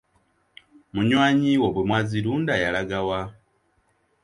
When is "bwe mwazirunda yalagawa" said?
1.73-3.19